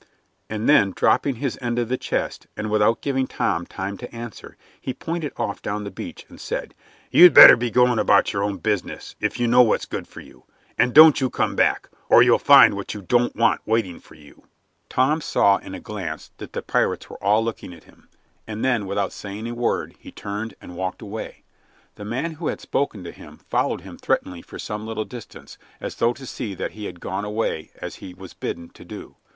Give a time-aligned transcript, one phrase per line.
[0.49, 4.57] And then dropping his end of the chest, and without giving Tom time to answer,
[4.81, 6.73] he pointed off down the beach, and said,
[7.11, 10.45] "You'd better be going about your own business, if you know what's good for you;
[10.75, 14.41] and don't you come back, or you'll find what you don't want waiting for you."
[14.41, 17.45] [Illustration: WHO SHALL BE CAPTAIN?] Tom saw in a glance that the pirates were all
[17.45, 18.09] looking at him,
[18.47, 21.43] and then, without saying a word, he turned and walked away.
[21.93, 25.97] The man who had spoken to him followed him threateningly for some little distance, as
[25.97, 29.17] though to see that he had gone away as he was bidden to do.